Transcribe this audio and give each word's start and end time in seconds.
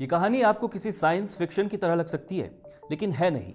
ये 0.00 0.06
कहानी 0.06 0.40
आपको 0.42 0.68
किसी 0.68 0.90
साइंस 0.92 1.36
फिक्शन 1.38 1.68
की 1.68 1.76
तरह 1.76 1.94
लग 1.94 2.06
सकती 2.06 2.38
है, 2.38 2.50
लेकिन 2.90 3.12
है 3.12 3.30
नहीं। 3.30 3.52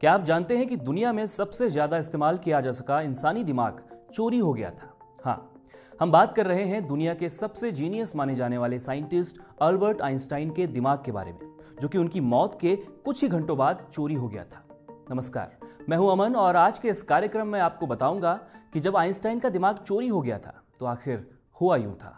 क्या 0.00 0.12
आप 0.12 0.22
जानते 0.24 0.56
हैं 0.56 0.66
कि 0.66 0.76
दुनिया 0.78 1.12
में 1.12 1.26
सबसे 1.26 1.68
ज़्यादा 1.70 1.98
इस्तेमाल 1.98 2.38
किया 2.38 2.60
जा 2.60 2.70
सका 2.70 3.00
इंसानी 3.00 3.42
दिमाग 3.44 3.80
चोरी 4.12 4.38
हो 4.38 4.52
गया 4.52 4.70
था? 4.70 4.92
हाँ 5.24 5.64
हम 6.00 6.12
बात 6.12 6.36
कर 6.36 6.46
रहे 6.46 6.64
हैं 6.64 6.86
दुनिया 6.86 7.14
के 7.14 7.28
सबसे 7.28 7.72
जीनियस 7.72 8.14
माने 8.16 8.34
जाने 8.34 8.58
वाले 8.58 8.78
साइंटिस्ट 8.78 9.40
अल्बर्ट 9.62 10.02
आइंस्टाइन 10.02 10.50
के 10.50 10.66
दिमाग 10.68 11.02
के 11.04 11.12
बारे 11.12 11.32
में, 11.32 11.40
जो 11.80 11.88
कि 11.88 11.98
उनकी 11.98 12.20
मौत 12.20 12.58
के 12.60 12.76
कुछ 12.76 13.22
ही 13.22 13.28
घंटों 13.28 13.56
बाद 13.58 13.86
चोरी 13.92 14.14
हो 14.14 14.28
गया 14.28 14.44
था। 14.44 14.64
नमस्कार, 15.10 15.56
मैं 15.88 15.96
हूँ 15.96 16.10
अमन 16.12 16.36
और 16.36 16.56
आज 16.56 16.78
के 16.78 16.88
इस 16.88 17.02
कार्यक्रम 17.02 17.48
में 17.48 17.60
आपको 17.60 17.86
बताऊँगा 17.86 18.38
कि 18.72 18.80
जब 18.80 18.96
आइंस्टाइन 18.96 19.38
का 19.40 19.48
दिमाग 19.48 19.78
चोरी 19.78 20.08
हो 20.08 20.22
गया 20.22 20.38
था 20.38 20.54
तो 20.80 20.86
आखिर 20.86 21.26
हुआ 21.60 21.76
यूँ 21.76 21.94
था। 21.94 22.16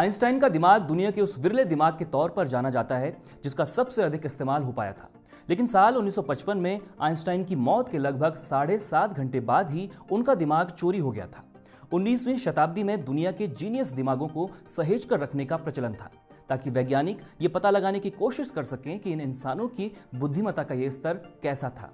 आइंस्टाइन 0.00 0.38
का 0.40 0.48
दिमाग 0.48 0.82
दुनिया 0.82 1.10
के 1.10 1.20
उस 1.20 1.38
विरले 1.38 1.64
दिमाग 1.64 1.98
के 1.98 2.04
तौर 2.04 2.30
पर 2.30 2.48
जाना 2.48 2.70
जाता 2.70 2.96
है, 2.96 3.22
जिसका 3.44 3.64
सबसे 3.64 4.02
अधिक 4.02 4.26
इस्तेमाल 4.26 4.62
हो 4.62 4.72
पाया 4.72 4.92
था। 4.92 5.10
लेकिन 5.48 5.66
साल 5.66 5.96
1955 5.96 6.54
में 6.54 6.80
आइंस्टाइन 7.00 7.44
की 7.44 7.56
मौत 7.56 7.88
के 7.88 7.98
लगभग 7.98 8.34
साढ़े 8.34 8.78
सात 8.78 9.14
घंटे 9.14 9.40
बाद 9.40 9.70
ही 9.70 9.90
उनका 10.12 10.34
दिमाग 10.34 10.70
चोरी 10.70 10.98
हो 10.98 11.10
गया 11.10 11.26
था। 11.26 11.44
19वीं 11.92 12.38
शताब्दी 12.38 12.82
में 12.82 13.04
दुनिया 13.04 13.32
के 13.32 13.46
जीनियस 13.46 13.88
दिमागों 13.88 14.28
को 14.28 14.50
सहेज 14.68 15.04
कर 15.04 15.20
रखने 15.20 15.44
का 15.44 15.56
प्रचलन 15.56 15.94
था, 15.94 16.10
ताकि 16.48 16.70
वैज्ञानिक 16.70 17.18
ये 17.40 17.48
पता 17.48 17.70
लगाने 17.70 18.00
की 18.00 18.10
कोशिश 18.10 18.50
कर 18.50 18.64
सकें 18.64 18.98
कि 18.98 19.12
इन 19.12 19.20
इंसानों 19.20 19.68
की 19.68 19.92
बुद्धिमत्ता 20.14 20.62
का 20.62 20.74
ये 20.74 20.90
स्तर 20.90 21.14
कैसा 21.42 21.68
था। 21.68 21.92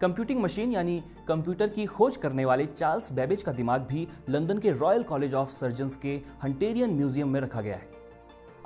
कंप्यूटिंग 0.00 0.40
मशीन 0.40 0.72
यानी 0.72 1.04
कंप्यूटर 1.28 1.68
की 1.68 1.86
खोज 1.86 2.16
करने 2.16 2.44
वाले 2.44 2.66
चार्ल्स 2.66 3.12
बेबेज 3.12 3.42
का 3.42 3.52
दिमाग 3.52 3.82
भी 3.82 4.08
लंदन 4.28 4.58
के 4.58 4.70
रॉयल 4.70 5.02
कॉलेज 5.02 5.34
ऑफ़ 5.34 5.48
सर्जन्स 5.48 5.96
के 5.96 6.20
हंटेरियन 6.42 6.90
म्यूज़ियम 6.90 7.28
में 7.28 7.40
रखा 7.40 7.60
गया 7.60 7.76
है। 7.76 7.88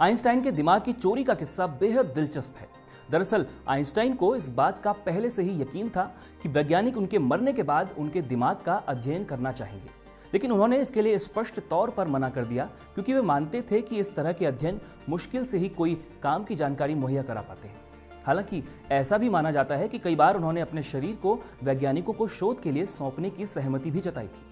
आइंस्टाइन 0.01 0.43
के 0.43 0.51
दिमाग 0.51 0.83
की 0.83 0.93
चोरी 0.93 1.25
का 1.25 1.35
किस्सा 1.35 1.67
बेहद 1.67 2.07
दिलचस्प 2.07 2.57
है। 2.57 2.69
दरअसल, 3.11 3.47
आइंस्टाइन 3.69 4.15
को 4.15 4.37
इस 4.37 4.49
बात 4.49 4.83
का 4.83 4.93
पहले 4.93 5.31
से 5.31 5.43
ही 5.43 5.63
यकीन 5.63 5.89
था 5.89 6.17
कि 6.43 6.49
वैज्ञानिक 6.49 6.97
उनके 6.97 7.19
मरने 7.19 7.53
के 7.53 7.63
बाद 7.63 7.95
उनके 7.99 8.23
दिमाग 8.23 8.57
का 8.67 8.75
अध्ययन 8.75 9.25
करना 9.25 9.53
चाहेंगे। 9.53 9.91
लेकिन 10.35 10.53
उन्होंने 10.53 10.81
इसके 10.81 11.03
लिए 11.03 11.19
स्पष्ट 11.19 11.61
तौर 11.61 11.91
पर 11.91 12.09
मना 12.09 12.31
कर 12.31 12.45
दिया, 12.45 12.65
क्योंकि 12.65 13.15
वे 13.15 13.21
मानते 13.21 13.63
थे 13.63 13.83
कि 13.83 13.97
इस 13.97 14.15
तरह 14.15 14.33
के 14.33 14.47
अध्ययन 14.47 14.81
मुश्किल 15.09 15.45
से 15.45 15.59
ही 15.59 15.69
कोई 15.69 15.95
काम 16.23 16.45
की 16.45 16.55
जानकारी 16.55 16.95
मुहैया 16.95 17.23
करा 17.23 17.41
पाते 17.41 17.69
हैं। 17.69 17.88
हालाँकि 18.29 18.63
ऐसा 18.91 19.19
भी 19.19 19.29
माना 19.29 19.51
जाता 19.51 19.77
है 19.77 19.89
कि 19.89 19.99
कई 19.99 20.17
बार 20.17 20.37
उन्होंने 20.37 20.61
अपने 20.61 20.83
शरीर 20.83 21.15
को 21.17 21.35
वैज्ञानिकों 21.63 22.13
को 22.13 22.29
शोध 22.29 22.61
के 22.61 22.73
लिए 22.73 22.87
सौंपने 22.87 23.31
की 23.31 23.47
सहमति 23.47 23.91
भी 23.91 24.01
जताई 24.01 24.27
थी। 24.27 24.45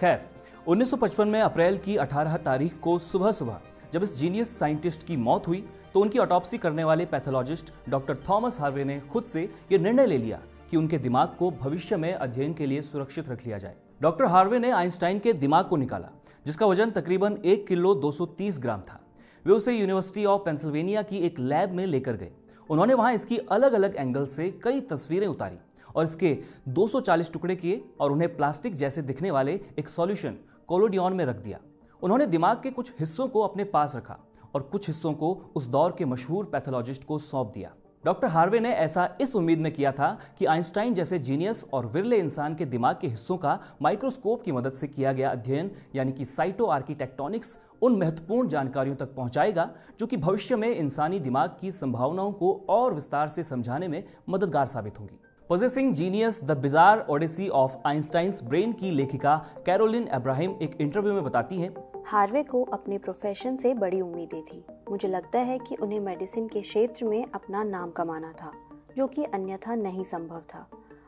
खैर 0.00 0.24
1955 0.66 1.26
में 1.26 1.40
अप्रैल 1.40 1.78
की 1.78 1.96
18 1.96 2.36
तारीख 2.36 2.78
को 2.80 2.98
सुबह 2.98 3.32
सुबह 3.32 3.60
जब 3.92 4.02
इस 4.02 4.16
जीनियस 4.18 4.58
साइंटिस्ट 4.58 5.02
की 5.02 5.16
मौत 5.16 5.48
हुई 5.48 5.64
तो 5.94 6.00
उनकी 6.00 6.18
ऑटोप्सी 6.18 6.58
करने 6.58 6.84
वाले 6.84 7.04
पैथोलॉजिस्ट 7.06 7.72
डॉक्टर 7.88 8.16
थॉमस 8.28 8.60
हार्वे 8.60 8.84
ने 8.84 9.00
खुद 9.00 9.24
से 9.24 9.42
यह 9.72 9.78
निर्णय 9.78 10.06
ले 10.06 10.18
लिया 10.18 10.40
कि 10.70 10.76
उनके 10.76 10.98
दिमाग 10.98 11.34
को 11.38 11.50
भविष्य 11.50 11.96
में 11.96 12.12
अध्ययन 12.14 12.54
के 12.54 12.66
लिए 12.66 12.82
सुरक्षित 12.82 13.28
रख 13.28 13.46
लिया 13.46 13.58
जाए। 13.58 13.74
डॉक्टर 14.02 14.24
हार्वे 14.24 14.58
ने 14.58 14.70
आइंस्टाइन 14.70 15.18
के 15.18 15.32
दिमाग 15.32 15.64
को 15.64 15.76
निकाला, 15.76 16.08
जिसका 16.46 16.66
वज़न 16.66 16.90
तकरीबन 16.90 17.38
एक 17.44 17.66
किलो 17.66 17.94
230 17.94 18.58
ग्राम 18.58 18.80
था। 18.80 19.00
वे 19.46 19.52
उसे 19.52 19.72
यूनिवर्सिटी 19.72 20.24
ऑफ़ 20.24 20.42
पेंसिल्वेनिया 20.42 21.02
की 21.02 21.18
एक 21.18 21.38
लैब 21.38 21.70
में 21.70 21.86
लेकर 21.86 22.16
गए। 22.16 22.30
उन्होंने 22.72 22.94
वहाँ 22.94 23.12
इसकी 23.12 23.36
अलग 23.52 23.72
अलग 23.72 23.96
एंगल 23.96 24.26
से 24.26 24.48
कई 24.64 24.80
तस्वीरें 24.90 25.26
उतारी 25.26 25.56
और 25.96 26.04
इसके 26.04 26.36
240 26.68 27.32
टुकड़े 27.32 27.56
किए 27.56 27.82
और 28.00 28.12
उन्हें 28.12 28.36
प्लास्टिक 28.36 28.74
जैसे 28.74 29.02
दिखने 29.02 29.30
वाले 29.30 29.60
एक 29.78 29.88
सॉल्यूशन 29.88 30.36
कोलोडियन 30.68 31.12
में 31.12 31.24
रख 31.24 31.36
दिया। 31.36 31.58
उन्होंने 32.02 32.26
दिमाग 32.26 32.62
के 32.62 32.70
कुछ 32.70 32.92
हिस्सों 33.00 33.28
को 33.28 33.40
अपने 33.40 33.64
पास 33.66 33.96
रखा 33.96 34.18
और 34.54 34.62
कुछ 34.62 34.86
हिस्सों 34.86 35.12
को 35.12 35.32
उस 35.56 35.66
दौर 35.66 35.94
के 35.98 36.04
मशहूर 36.04 36.44
पैथोलॉजिस्ट 36.44 37.04
को 37.04 37.18
सौंप 37.18 37.52
दिया। 37.54 37.72
डॉक्टर 38.04 38.28
हार्वे 38.28 38.60
ने 38.60 38.70
ऐसा 38.72 39.08
इस 39.20 39.34
उम्मीद 39.36 39.58
में 39.58 39.72
किया 39.72 39.92
था 39.92 40.18
कि 40.38 40.44
आइंस्टाइन 40.44 40.94
जैसे 40.94 41.18
जीनियस 41.18 41.64
और 41.72 41.86
विरले 41.86 42.16
इंसान 42.16 42.54
के 42.54 42.64
दिमाग 42.64 42.98
के 43.00 43.08
हिस्सों 43.08 43.36
का 43.36 43.58
माइक्रोस्कोप 43.82 44.42
की 44.42 44.52
मदद 44.52 44.72
से 44.72 44.88
किया 44.88 45.12
गया 45.12 45.30
अध्ययन, 45.30 45.70
यानी 45.94 46.12
कि 46.12 46.24
साइटो 46.24 46.66
आर्किटेक्टोनिक्स, 46.66 47.58
उन 47.82 47.96
महत्वपूर्ण 47.96 48.48
जानकारियों 48.48 48.96
तक 48.96 49.14
पहुंचाएगा 49.14 49.70
जो 49.98 50.06
कि 50.06 50.16
भविष्य 50.16 50.56
में 50.56 50.68
इंसानी 50.68 51.20
दिमाग 51.20 51.56
की 51.60 51.72
संभावनाओं 51.72 52.32
को 52.32 52.52
और 52.68 52.94
विस्तार 52.94 53.28
से 53.28 53.42
समझाने 53.42 53.88
में 53.88 54.02
मददगार 54.28 54.66
साबित 54.66 54.98
होंगी। 54.98 55.20
Possessing 55.48 55.94
genius 55.94 56.44
the 56.44 56.56
bizarre 56.58 57.06
odyssey 57.10 57.48
of 57.48 57.76
Einstein's 57.86 58.42
brain 58.42 58.72
की 58.72 58.90
लेखिका 58.90 59.36
कैरोलिन 59.66 60.06
अब्राहिम 60.06 60.58
एक 60.62 60.76
इंटरव्यू 60.80 61.12
में 61.12 61.24
बताती 61.24 61.60
हैं। 61.60 61.74
हार्वे 62.06 62.42
को 62.42 62.62
अपने 62.64 62.98
प्रोफेशन 62.98 63.56
से 63.56 63.74
बड़ी 63.74 64.00
उम्मीदें 64.00 64.42
थी। 64.42 64.64
मुझे 64.92 65.08
लगता 65.08 65.38
है 65.38 65.58
कि 65.58 65.74
उन्हें 65.74 65.98
मेडिसिन 66.00 66.48
के 66.48 66.60
क्षेत्र 66.60 67.04
में 67.04 67.24
अपना 67.24 67.62
नाम 67.64 67.90
कमाना 67.90 68.32
था, 68.32 68.52
जो 68.96 69.06
कि 69.06 69.24
अन्यथा 69.24 69.74
नहीं 69.74 70.04
संभव 70.04 70.40
था। 70.48 70.66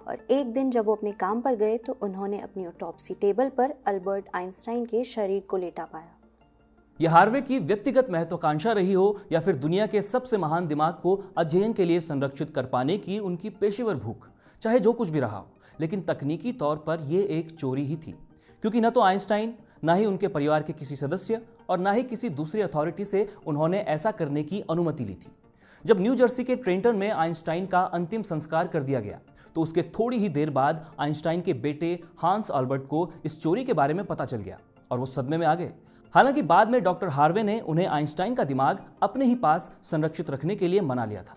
और 0.09 0.27
एक 0.31 0.53
दिन 0.53 0.71
जब 0.71 0.87
वो 0.87 0.95
अपने 0.95 1.13
काम 1.13 1.41
पर 1.41 1.55
गए 1.55 1.77
तो 1.79 1.97
उन्होंने 2.03 2.39
अपनी 2.41 2.67
ऑटोप्सी 2.67 3.15
टेबल 3.15 3.49
पर 3.49 3.75
अल्बर्ट 3.87 4.29
आइंस्टाइन 4.35 4.85
के 4.85 5.03
शरीर 5.05 5.43
को 5.51 5.57
लेटा 5.57 5.85
पाया। 5.85 6.15
यह 7.01 7.13
हार्वे 7.13 7.41
की 7.43 7.59
व्यक्तिगत 7.59 8.07
महत्वाकांक्षा 8.11 8.73
रही 8.73 8.93
हो, 8.93 9.19
या 9.33 9.41
फिर 9.41 9.57
दुनिया 9.57 9.87
के 9.87 10.03
सबसे 10.03 10.37
महान 10.37 10.67
दिमाग 10.67 10.95
को 10.95 11.15
अध्ययन 11.39 11.73
के 11.73 11.85
लिए 11.85 12.01
संरक्षित 12.01 12.55
कर 12.55 12.67
पाने 12.67 12.99
की 12.99 13.19
उनकी 13.19 13.51
पेशेवर 13.51 13.95
भूख, 13.97 14.29
चाहे 14.63 14.81
जो 14.81 14.93
कुछ 14.93 15.11
भी 15.11 15.21
रहा 15.21 15.39
हो। 15.39 15.47
लेकिन 15.81 16.03
तकनीकी 16.03 16.53
तौर 16.55 16.77
पर 16.77 17.01
यह 17.03 17.27
एक 17.31 17.51
चोरी 17.51 17.85
ही 17.85 17.97
थी, 17.97 18.15
क्योंकि 18.63 18.81
न 18.81 18.91
तो 18.91 19.01
आइंस्टाइन 19.01 19.55
ना 19.85 19.95
ही 19.95 20.07
उनके 20.07 20.29
परिवार 20.29 20.63
के 20.63 20.73
किसी 20.73 20.97
सदस्य 20.97 21.41
और 21.71 21.79
ना 21.79 21.93
ही 21.93 22.03
किसी 22.03 22.29
दूसरी 22.31 22.61
अथॉरिटी 22.61 23.05
से 23.05 23.29
उन्होंने 23.47 23.81
ऐसा 23.81 24.11
करने 24.11 24.43
की 24.43 24.61
अनुमति 24.71 25.05
ली 25.05 25.15
थी। 25.15 25.31
जब 25.85 26.01
न्यू 26.01 26.15
जर्सी 26.15 26.45
के 26.45 26.57
ट्रेंटन 26.57 26.97
में 26.97 27.11
आइंस्टाइन 27.11 27.67
का 27.67 27.81
अंतिम 27.81 28.23
संस्कार 28.23 28.69
कर 28.69 28.83
दिया 28.83 29.01
गया 29.01 29.19
तो 29.57 29.63
उसके 29.63 29.83
थोड़ी 29.91 30.19
ही 30.19 30.29
देर 30.29 30.51
बाद 30.51 30.87
आइंस्टाइन 31.01 31.41
के 31.41 31.53
बेटे 31.55 31.99
हांस 32.19 32.51
अल्बर्ट 32.51 32.87
को 32.87 33.11
इस 33.25 33.41
चोरी 33.43 33.65
के 33.65 33.73
बारे 33.73 33.95
में 33.95 34.05
पता 34.05 34.25
चल 34.25 34.37
गया 34.37 34.59
और 34.91 34.99
वो 34.99 35.07
सदमे 35.07 35.37
में 35.37 35.47
आ 35.47 35.55
गए। 35.55 35.73
हालाँकि 36.15 36.43
बाद 36.43 36.71
में 36.71 36.83
डॉक्टर 36.83 37.09
हार्वे 37.09 37.43
ने 37.43 37.61
उन्हें 37.61 37.87
आइंस्टाइन 37.87 38.35
का 38.35 38.45
दिमाग 38.45 38.85
अपने 39.03 39.25
ही 39.25 39.35
पास 39.35 39.71
संरक्षित 39.83 40.31
रखने 40.31 40.57
के 40.57 40.69
लिए 40.69 40.81
मना 40.81 41.05
लिया 41.05 41.23
था। 41.23 41.37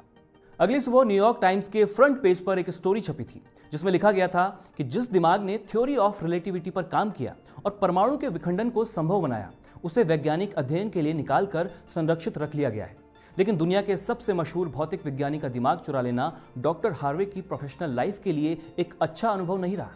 अगली 0.60 0.80
सुबह 0.82 1.04
न्यूयॉर्क 1.04 1.38
टाइम्स 1.42 1.68
के 1.68 1.84
फ्रंट 1.86 2.22
पेज 2.22 2.40
पर 2.42 2.60
एक 2.60 2.70
स्टोरी 2.70 3.02
छपी 3.02 3.24
थी, 3.24 3.42
जिसमें 3.72 3.92
लिखा 3.92 4.12
गया 4.12 4.28
था 4.28 4.64
कि 4.78 4.84
जिस 4.84 5.12
दिमाग 5.12 5.42
ने 5.42 5.58
थ्योरी 5.58 5.96
ऑफ़ 5.98 6.24
रिलेटिविटी 6.24 6.70
पर 6.70 6.84
काम 6.84 7.10
किया 7.10 7.36
और 7.66 7.78
परमाणु 7.82 8.18
के 8.18 8.28
विखंडन 8.28 8.70
को 8.70 8.86
संभव 8.86 9.22
बनाया, 9.22 9.52
उसे 9.84 10.04
वैज्ञानिक 10.04 10.54
अध्ययन 10.54 10.90
के 10.90 11.02
लिए 11.02 11.14
निकालकर 11.14 11.70
संरक्षित 11.88 12.38
रख 12.38 12.56
लिया 12.56 12.70
गया 12.70 12.86
है। 12.86 12.98
लेकिन 13.38 13.58
दुनिया 13.58 13.82
के 13.82 13.98
सबसे 13.98 14.34
मशहूर 14.34 14.70
भौतिक 14.70 15.06
विज्ञानी 15.06 15.40
का 15.40 15.50
दिमाग 15.50 15.80
चुरा 15.80 16.02
लेना 16.02 16.40
डॉक्टर 16.58 16.92
हार्वे 16.92 17.26
की 17.26 17.42
प्रोफेशनल 17.42 17.96
लाइफ 17.96 18.20
के 18.24 18.32
लिए 18.32 18.58
एक 18.80 18.94
अच्छा 19.02 19.30
अनुभव 19.30 19.58
नहीं 19.58 19.78
रहा। 19.78 19.92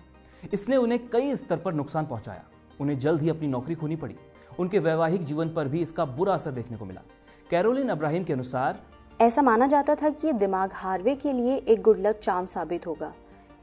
इसने 0.54 0.76
उन्हें 0.76 1.10
कई 1.10 1.36
स्तर 1.36 1.58
पर 1.58 1.74
नुकसान 1.74 2.06
पहुँचाया। 2.06 2.44
उन्हें 2.82 2.98
जल्द 3.00 3.22
ही 3.22 3.30
अपनी 3.30 3.48
नौकरी 3.48 3.76
खोनी 3.76 3.96
पड़ी। 3.96 4.16
उनके 4.60 4.80
वैवाहिक 4.80 5.22
जीवन 5.22 5.50
पर 5.50 5.68
भी 5.68 5.82
इसका 5.82 6.06
बुरा 6.06 6.34
असर 6.34 6.52
देखने 6.52 6.78
को 6.78 6.86
मिला। 6.86 7.02
कैरोलिन 7.50 7.90
अब्राहिम 7.90 8.24
के 8.24 8.34
अनुसार 8.34 8.80
ऐसा 9.22 9.42
माना 9.42 9.68
जाता 9.68 9.96
था 9.96 10.10
कि 10.10 10.28
ये 10.28 10.34
दिमाग 10.34 10.70
हार्वे 10.74 11.16
के 11.16 11.34
लिए 11.34 11.56
एक 11.56 11.82
गुड 11.82 12.00
लक 12.00 12.20
चाम 12.20 12.46
साबित 12.46 12.88
होगा। 12.88 13.14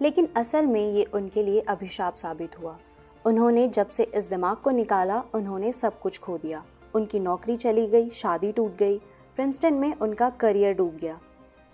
लेकिन 0.03 0.29
असल 0.37 0.67
में 0.67 0.93
ये 0.93 1.05
उनके 1.05 1.43
लिए 1.43 1.61
अभिशाप 1.61 2.17
साबित 2.17 2.59
हुआ। 2.59 2.79
उन्होंने 3.27 3.69
जब 3.69 3.89
से 3.89 4.03
इस 4.03 4.25
दिमाग 4.25 4.57
को 4.57 4.71
निकाला, 4.71 5.23
उन्होंने 5.35 5.73
सब 5.73 6.01
कुछ 6.01 6.19
खो 6.19 6.39
दिया। 6.39 6.65
उनकी 6.95 7.21
नौकरी 7.21 7.57
चली 7.57 7.87
गई, 7.87 8.11
शादी 8.11 8.53
टूट 8.53 8.77
गई 8.77 8.99
प्रिंसटन 9.37 9.75
में 9.75 9.95
उनका 9.95 10.31
करियर 10.31 10.75
डूब 10.75 10.97
गया। 10.97 11.21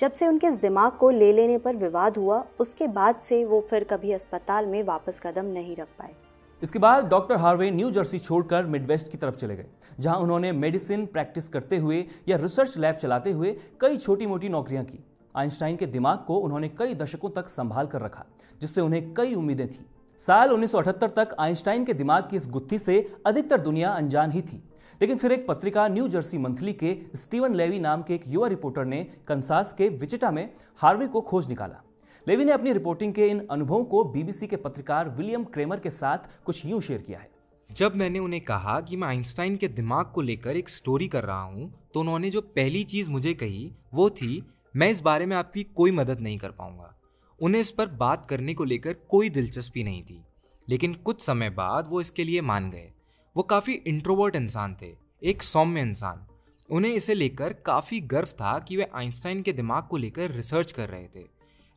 जब 0.00 0.12
से 0.12 0.26
उनके 0.26 0.46
इस 0.46 0.54
दिमाग 0.54 0.92
को 0.92 1.10
ले 1.10 1.32
लेने 1.32 1.58
पर 1.58 1.76
विवाद 1.76 2.16
हुआ, 2.16 2.44
उसके 2.60 2.88
बाद 2.88 3.16
से 3.16 3.44
वो 3.44 3.60
फिर 3.60 3.84
कभी 3.84 4.12
अस्पताल 4.12 4.66
में 4.66 4.82
वापस 4.82 5.20
कदम 5.26 5.44
नहीं 5.44 5.76
रख 5.76 5.88
पाए। 5.98 6.14
इसके 6.62 6.78
बाद 6.78 7.08
डॉक्टर 7.08 7.36
हार्वे 7.36 7.70
न्यू 7.70 7.90
जर्सी 7.90 8.18
छोड़कर 8.18 8.66
मिडवेस्ट 8.66 9.10
की 9.10 9.18
तरफ़ 9.18 9.34
चले 9.34 9.56
गए, 9.56 9.66
जहाँ 10.00 10.18
उन्होंने 10.18 10.52
मेडिसिन 10.52 11.06
प्रैक्टिस 11.06 11.48
करते 11.48 11.76
हुए 11.76 12.04
या 12.28 12.36
रिसर्च 12.36 12.76
लैब 12.78 12.94
चलाते 12.94 13.32
हुए 13.32 13.56
कई 13.80 13.96
छोटी 13.96 14.26
मोटी 14.26 14.48
नौकरियाँ 14.48 14.84
की। 14.84 15.04
आइंस्टाइन 15.34 15.76
के 15.76 15.86
दिमाग 15.86 16.18
को 16.18 16.36
उन्होंने 16.36 16.68
कई 16.68 16.94
दशकों 16.94 17.30
तक 17.30 17.48
संभाल 17.48 17.86
कर 17.86 18.00
रखा, 18.00 18.24
जिससे 18.60 18.80
उन्हें 18.80 19.12
कई 19.14 19.34
उम्मीदें 19.34 19.66
थी। 19.68 19.86
साल 20.20 20.50
1978 20.50 21.14
तक 21.16 21.34
आइंस्टाइन 21.40 21.84
के 21.84 21.94
दिमाग 21.94 22.28
की 22.30 22.36
इस 22.36 22.46
गुत्थी 22.48 22.78
से 22.78 23.14
अधिकतर 23.26 23.60
दुनिया 23.60 23.90
अनजान 23.90 24.30
ही 24.30 24.42
थी। 24.42 24.62
लेकिन 25.00 25.18
फिर 25.18 25.32
एक 25.32 25.46
पत्रिका 25.48 25.86
न्यू 25.88 26.06
जर्सी 26.08 26.38
मंथली 26.38 26.72
के 26.72 26.96
स्टीवन 27.14 27.54
लेवी 27.54 27.78
नाम 27.78 28.02
के 28.02 28.14
एक 28.14 28.24
युवा 28.28 28.48
रिपोर्टर 28.48 28.84
ने 28.84 29.02
कंसास 29.28 29.72
के 29.72 29.88
विचिटा 29.88 30.30
में 30.30 30.48
हार्वे 30.78 31.06
को 31.06 31.20
खोज 31.20 31.48
निकाला। 31.48 31.82
लेवी 32.26 32.44
ने 32.44 32.52
अपनी 32.52 32.72
रिपोर्टिंग 32.72 33.12
के 33.14 33.26
इन 33.26 33.46
अनुभवों 33.50 33.84
को 33.84 34.02
बीबीसी 34.04 34.46
के 34.46 34.56
पत्रकार 34.56 35.08
विलियम 35.08 35.42
क्रेमर 35.44 35.80
के 35.80 35.90
साथ 35.90 36.18
कुछ 36.44 36.64
यूँ 36.66 36.80
शेयर 36.80 37.02
किया 37.02 37.18
है। 37.18 37.28
जब 37.70 37.96
मैंने 37.96 38.18
उन्हें 38.18 38.40
कहा 38.42 38.80
कि 38.80 38.96
मैं 38.96 39.08
आइंस्टाइन 39.08 39.56
के 39.56 39.68
दिमाग 39.68 40.12
को 40.14 40.20
लेकर 40.20 40.56
एक 40.56 40.68
स्टोरी 40.68 41.08
कर 41.08 41.24
रहा 41.24 41.42
हूँ 41.42 41.72
तो 41.94 42.00
उन्होंने 42.00 42.30
जो 42.30 42.40
पहली 42.40 42.82
चीज़ 42.84 43.10
मुझे 43.10 43.34
कही, 43.34 43.70
वो 43.94 44.08
थी, 44.10 44.42
मैं 44.74 44.88
इस 44.90 45.00
बारे 45.00 45.26
में 45.26 45.36
आपकी 45.36 45.62
कोई 45.64 45.90
मदद 45.90 46.20
नहीं 46.20 46.38
कर 46.38 46.50
पाऊँगा। 46.50 46.94
उन्हें 47.40 47.60
इस 47.60 47.70
पर 47.70 47.86
बात 47.96 48.26
करने 48.26 48.54
को 48.54 48.64
लेकर 48.64 48.92
कोई 49.10 49.30
दिलचस्पी 49.30 49.84
नहीं 49.84 50.02
थी, 50.02 50.20
लेकिन 50.68 50.94
कुछ 50.94 51.20
समय 51.22 51.50
बाद 51.50 51.88
वो 51.88 52.00
इसके 52.00 52.24
लिए 52.24 52.40
मान 52.42 52.70
गए। 52.70 52.90
वो 53.36 53.42
काफ़ी 53.44 53.72
इंट्रोवर्ट 53.74 54.36
इंसान 54.36 54.76
थे, 54.82 54.92
एक 55.22 55.42
सौम्य 55.42 55.80
इंसान। 55.80 56.26
उन्हें 56.70 56.94
इसे 56.94 57.14
लेकर 57.14 57.52
काफ़ी 57.66 58.00
गर्व 58.08 58.28
था 58.34 58.58
कि 58.58 58.76
वे 58.76 58.90
आइंस्टाइन 58.94 59.42
के 59.42 59.52
दिमाग 59.52 59.86
को 59.88 59.96
लेकर 59.96 60.30
रिसर्च 60.30 60.72
कर 60.72 60.88
रहे 60.88 61.06
थे। 61.06 61.32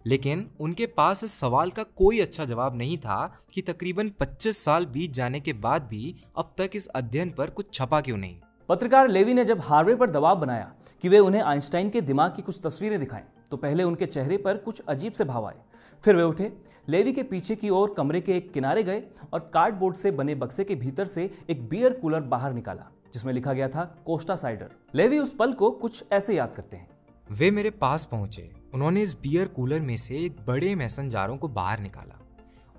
लेकिन 0.06 0.46
उनके 0.60 0.86
पास 0.88 1.24
इस 1.24 1.32
सवाल 1.32 1.72
का 1.72 1.84
कोई 1.96 2.20
अच्छा 2.20 2.46
जवाब 2.46 2.76
नहीं 2.76 2.98
था 2.98 3.38
कि 3.54 3.62
तकरीबन 3.62 4.12
25 4.22 4.58
साल 4.58 4.86
बीत 4.86 5.12
जाने 5.12 5.40
के 5.40 5.54
बाद 5.54 5.84
भी 5.84 6.16
अब 6.38 6.54
तक 6.58 6.76
इस 6.76 6.88
अध्ययन 6.88 7.32
पर 7.32 7.50
कुछ 7.50 7.74
छपा 7.74 8.02
क्यों 8.02 8.18
नहीं। 8.18 8.40
पत्रकार 8.70 9.08
लेवी 9.08 9.34
ने 9.34 9.46
जब 9.46 9.62
हार्वे 9.62 9.96
पर 9.96 10.10
दबाव 10.10 10.40
बनाया 10.40 10.72
कि 11.04 11.10
वे 11.10 11.20
उन्हें 11.20 11.42
आइंस्टाइन 11.42 11.90
के 11.90 12.02
दिमाग 12.02 12.36
की 12.36 12.42
कुछ 12.42 12.60
तस्वीरें 12.64 13.00
दिखाएँ 13.00 13.24
तो 13.52 13.58
पहले 13.58 13.84
उनके 13.84 14.06
चेहरे 14.06 14.38
पर 14.38 14.58
कुछ 14.58 14.82
अजीब 14.90 15.14
से 15.14 15.24
भाव 15.24 15.46
आए। 15.48 15.56
फिर 16.04 16.16
वे 16.16 16.24
उठे 16.24 16.52
लेवी 16.88 17.14
के 17.14 17.24
पीछे 17.24 17.56
की 17.56 17.70
ओर 17.70 17.94
कमरे 17.98 18.22
के 18.22 18.36
एक 18.38 18.52
किनारे 18.54 18.84
गए 18.84 19.02
और 19.34 19.40
कार्डबोर्ड 19.54 19.96
से 19.96 20.12
बने 20.12 20.36
बक्से 20.36 20.64
के 20.64 20.76
भीतर 20.76 21.06
से 21.06 21.30
एक 21.50 21.68
बियर 21.70 21.94
कूलर 21.94 22.22
बाहर 22.26 22.54
निकाला 22.54 22.92
जिसमें 23.14 23.34
लिखा 23.34 23.54
गया 23.54 23.68
था 23.70 23.84
कोस्टा 24.06 24.36
साइडर। 24.36 24.72
लेवी 24.96 25.20
उस 25.20 25.36
पल 25.36 25.54
को 25.54 25.72
कुछ 25.72 26.04
ऐसे 26.12 26.36
याद 26.36 26.54
करते 26.54 26.78
हैं। 26.78 26.88
वे 27.30 27.52
मेरे 27.52 27.70
पास 27.72 28.06
पहुँचे। 28.06 28.50
उन्होंने 28.74 29.02
इस 29.02 29.14
बियर 29.14 29.48
कूलर 29.48 29.82
में 29.82 29.96
से 29.98 30.18
एक 30.18 30.38
बड़े 30.48 30.74
मैसन 30.76 31.10
जारों 31.10 31.38
को 31.38 31.48
बाहर 31.48 31.80
निकाला। 31.80 32.20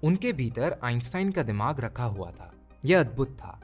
उनके 0.04 0.32
भीतर 0.32 0.76
आइंस्टाइन 0.84 1.30
का 1.30 1.42
दिमाग 1.42 1.80
रखा 1.80 2.04
हुआ 2.04 2.30
था। 2.30 2.52
यह 2.84 3.00
अद्भुत 3.00 3.30
था। 3.30 3.58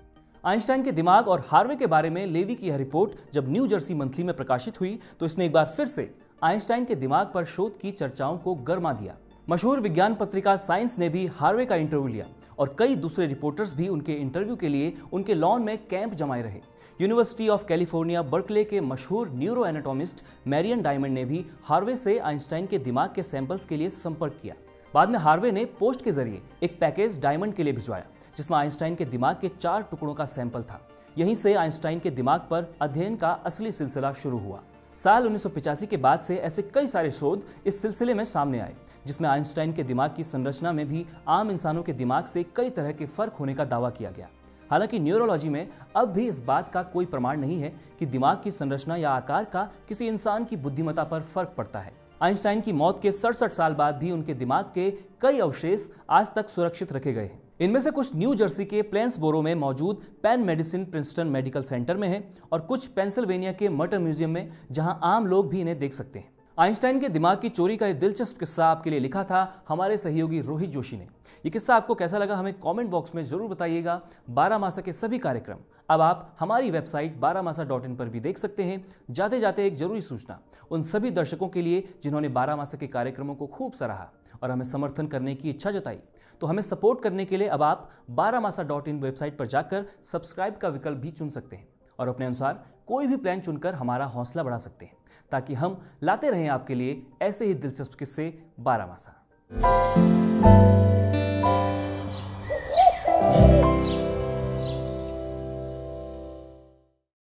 आइंस्टाइन 0.44 0.82
के 0.82 0.92
दिमाग 0.92 1.28
और 1.28 1.44
हार्वे 1.48 1.76
के 1.76 1.86
बारे 1.86 2.10
में 2.10 2.24
लेवी 2.26 2.54
की 2.54 2.68
यह 2.68 2.76
रिपोर्ट 2.76 3.32
जब 3.32 3.50
न्यू 3.50 3.66
जर्सी 3.66 3.94
मंथली 3.94 4.24
में 4.24 4.34
प्रकाशित 4.36 4.80
हुई 4.80 4.98
तो 5.20 5.26
इसने 5.26 5.46
एक 5.46 5.52
बार 5.52 5.66
फिर 5.66 5.86
से 5.86 6.14
आइंस्टाइन 6.42 6.84
के 6.84 6.94
दिमाग 6.94 7.30
पर 7.34 7.44
शोध 7.44 7.76
की 7.76 7.90
चर्चाओं 7.90 8.38
को 8.38 8.54
गर्मा 8.54 8.92
दिया। 8.92 9.16
मशहूर 9.48 9.80
विज्ञान 9.80 10.14
पत्रिका 10.14 10.54
साइंस 10.56 10.98
ने 10.98 11.08
भी 11.08 11.26
हार्वे 11.26 11.64
का 11.66 11.76
इंटरव्यू 11.76 12.06
लिया 12.08 12.26
और 12.58 12.74
कई 12.78 12.94
दूसरे 12.96 13.26
रिपोर्टर्स 13.26 13.74
भी 13.76 13.88
उनके 13.88 14.12
इंटरव्यू 14.12 14.56
के 14.56 14.68
लिए 14.68 14.94
उनके 15.12 15.34
लॉन 15.34 15.62
में 15.62 15.76
कैंप 15.88 16.14
जमाए 16.14 16.42
रहे। 16.42 16.60
यूनिवर्सिटी 17.00 17.48
ऑफ़ 17.48 17.66
कैलिफ़ोर्निया 17.66 18.22
बर्कले 18.22 18.64
के 18.64 18.80
मशहूर 18.80 19.30
न्यूरो 19.30 19.66
एनाटोमिस्ट 19.66 20.24
मैरियन 20.46 20.82
डायमंड 20.82 21.14
ने 21.14 21.24
भी 21.24 21.44
हार्वे 21.64 21.96
से 21.96 22.18
आइंस्टाइन 22.18 22.66
के 22.66 22.78
दिमाग 22.78 23.12
के 23.14 23.22
सैंपल्स 23.22 23.64
के 23.64 23.76
लिए 23.76 23.90
संपर्क 23.90 24.38
किया। 24.42 24.54
बाद 24.94 25.10
में 25.10 25.18
हार्वे 25.18 25.50
ने 25.52 25.64
पोस्ट 25.78 26.02
के 26.02 26.12
ज़रिए 26.12 26.42
एक 26.62 26.80
पैकेज 26.80 27.20
डायमंड 27.20 27.54
के 27.54 27.62
लिए 27.62 27.72
भिजवाया, 27.72 28.04
जिसमें 28.36 28.58
आइंस्टाइन 28.58 28.94
के 28.94 29.04
दिमाग 29.04 29.36
के 29.40 29.48
चार 29.50 29.82
टुकड़ों 29.82 30.14
का 30.14 30.24
सैंपल 30.24 30.62
था। 30.62 30.80
यहीं 31.18 31.34
से 31.34 31.54
आइंस्टाइन 31.54 31.98
के 31.98 32.10
दिमाग 32.10 32.46
पर 32.50 32.74
अध्ययन 32.80 33.16
का 33.16 33.30
असली 33.44 33.72
सिलसिला 33.72 34.12
शुरू 34.12 34.38
हुआ। 34.38 34.62
साल 34.96 35.26
उन्नीस 35.26 35.82
के 35.90 35.96
बाद 35.96 36.20
से 36.20 36.36
ऐसे 36.36 36.62
कई 36.62 36.86
सारे 36.86 37.10
शोध 37.10 37.44
इस 37.66 37.82
सिलसिले 37.82 38.14
में 38.14 38.24
सामने 38.24 38.60
आए, 38.60 38.74
जिसमें 39.06 39.28
आइंस्टाइन 39.28 39.72
के 39.72 39.82
दिमाग 39.82 40.14
की 40.16 40.24
संरचना 40.24 40.72
में 40.72 40.86
भी 40.88 41.06
आम 41.28 41.50
इंसानों 41.50 41.82
के 41.82 41.92
दिमाग 41.92 42.24
से 42.24 42.42
कई 42.56 42.70
तरह 42.70 42.92
के 42.92 43.06
फ़र्क 43.06 43.32
होने 43.32 43.54
का 43.54 43.64
दावा 43.64 43.90
किया 43.90 44.10
गया। 44.10 44.28
हालाँकि 44.70 44.98
न्यूरोलॉजी 44.98 45.48
में 45.48 45.68
अब 45.96 46.12
भी 46.12 46.28
इस 46.28 46.40
बात 46.40 46.68
का 46.68 46.82
कोई 46.82 47.06
प्रमाण 47.06 47.40
नहीं 47.40 47.60
है 47.60 47.74
कि 47.98 48.06
दिमाग 48.06 48.40
की 48.44 48.50
संरचना 48.50 48.96
या 48.96 49.10
आकार 49.10 49.44
का 49.44 49.68
किसी 49.88 50.06
इंसान 50.06 50.44
की 50.44 50.56
बुद्धिमत्ता 50.56 51.04
पर 51.04 51.22
फ़र्क 51.22 51.54
पड़ता 51.58 51.80
है। 51.80 51.92
आइंस्टाइन 52.22 52.60
की 52.60 52.72
मौत 52.72 53.02
के 53.02 53.12
सड़सठ 53.12 53.52
साल 53.52 53.74
बाद 53.74 53.94
भी 53.94 54.10
उनके 54.10 54.34
दिमाग 54.34 54.64
के 54.64 54.90
कई 55.20 55.38
अवशेष 55.38 55.88
आज 56.10 56.34
तक 56.34 56.48
सुरक्षित 56.48 56.92
रखे 56.92 57.12
गए 57.12 57.24
हैं। 57.24 57.43
इनमें 57.60 57.80
से 57.80 57.90
कुछ 57.90 58.14
न्यू 58.16 58.34
जर्सी 58.34 58.64
के 58.64 58.80
प्लेन्सबोरो 58.82 59.40
में 59.42 59.54
मौजूद 59.54 60.02
Penn 60.22 60.40
Medicine 60.40 60.84
Princeton 60.84 61.26
Medical 61.26 61.62
Center 61.62 61.96
में 61.96 62.08
है 62.08 62.22
और 62.52 62.60
कुछ 62.60 62.86
पेंसिल्वेनिया 62.88 63.52
के 63.52 63.68
मटर 63.68 63.98
म्यूज़ियम 63.98 64.30
में, 64.30 64.50
जहाँ 64.70 64.98
आम 65.04 65.26
लोग 65.26 65.48
भी 65.50 65.60
इन्हें 65.60 65.78
देख 65.78 65.92
सकते 65.92 66.18
हैं। 66.18 66.32
आइंस्टाइन 66.58 66.98
के 67.00 67.08
दिमाग 67.08 67.38
की 67.40 67.48
चोरी 67.48 67.76
का 67.76 67.86
एक 67.86 67.98
दिलचस्प 67.98 68.38
किस्सा 68.38 68.66
आपके 68.66 68.90
लिए 68.90 69.00
लिखा 69.00 69.22
था 69.24 69.64
हमारे 69.68 69.96
सहयोगी 69.98 70.40
रोहित 70.40 70.70
जोशी 70.70 70.96
ने। 70.96 71.06
ये 71.44 71.50
किस्सा 71.50 71.76
आपको 71.76 71.94
कैसा 71.94 72.18
लगा 72.18 72.36
हमें 72.36 72.52
कमेंट 72.56 72.90
बॉक्स 72.90 73.14
में 73.14 73.22
ज़रूर 73.22 73.48
बताइएगा। 73.50 74.00
बारह 74.30 74.58
मासा 74.58 74.82
के 74.82 74.92
सभी 74.92 75.18
कार्यक्रम 75.18 75.58
अब 75.90 76.00
आप 76.00 76.36
हमारी 76.40 76.70
वेबसाइट 76.70 77.16
बारह 77.20 77.42
मासा 77.42 77.64
डॉट 77.64 77.84
इन 77.86 77.96
पर 77.96 78.08
भी 78.08 78.20
देख 78.20 78.38
सकते 78.38 78.64
हैं। 78.64 78.84
जाते 79.10 79.40
जाते 79.40 79.66
एक 79.66 79.74
ज़रूरी 79.74 80.00
सूचना, 80.02 80.40
उन 80.70 80.82
सभी 80.82 81.10
दर्शकों 81.12 81.48
के 81.48 81.62
लिए 81.62 81.84
जिन्होंने 82.02 82.28
बारह 82.30 82.56
मासा 82.56 82.78
के 82.78 82.86
कार्यक्रमों 82.88 83.34
को 83.34 83.46
खूब 83.46 83.72
सराहा। 83.72 84.10
और 84.42 84.50
हमें 84.50 84.64
समर्थन 84.64 85.06
करने 85.06 85.34
की 85.34 85.50
इच्छा 85.50 85.70
जताई। 85.70 85.98
तो 86.40 86.46
हमें 86.46 86.62
सपोर्ट 86.62 87.02
करने 87.02 87.24
के 87.24 87.36
लिए 87.36 87.48
अब 87.48 87.62
आप 87.62 87.90
बारामासा 88.10 88.62
डॉट 88.62 88.88
इन 88.88 89.00
वेबसाइट 89.00 89.38
पर 89.38 89.46
जाकर 89.46 89.86
सब्सक्राइब 90.02 90.56
का 90.56 90.68
विकल्प 90.68 90.98
भी 90.98 91.10
चुन 91.10 91.28
सकते 91.28 91.56
हैं 91.56 91.68
और 91.98 92.08
अपने 92.08 92.26
अनुसार 92.26 92.64
कोई 92.86 93.06
भी 93.06 93.16
प्लान 93.16 93.40
चुनकर 93.40 93.74
हमारा 93.74 94.04
हौसला 94.06 94.42
बढ़ा 94.42 94.58
सकते 94.58 94.86
हैं, 94.86 94.96
ताकि 95.32 95.54
हम 95.54 95.80
लाते 96.02 96.30
रहें 96.30 96.48
आपके 96.48 96.74
लिए 96.74 97.06
ऐसे 97.22 97.46
ही 97.46 97.54
दिलचस्प 97.54 97.94
किस्से 97.94 98.42
बारह 98.60 98.86
मासा 98.86 99.20